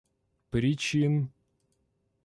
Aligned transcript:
причин 0.51 1.21